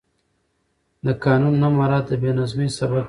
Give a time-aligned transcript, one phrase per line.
[1.05, 2.99] د قانون نه مراعت د بې نظمي سبب کېږي